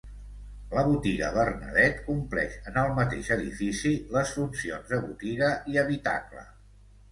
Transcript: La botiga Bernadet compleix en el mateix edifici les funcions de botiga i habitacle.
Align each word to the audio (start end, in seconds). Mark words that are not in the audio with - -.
La 0.77 0.83
botiga 0.85 1.27
Bernadet 1.35 1.99
compleix 2.07 2.57
en 2.71 2.81
el 2.85 2.97
mateix 3.01 3.31
edifici 3.37 3.93
les 4.17 4.35
funcions 4.41 4.91
de 4.95 5.03
botiga 5.07 5.53
i 5.75 5.81
habitacle. 5.85 6.47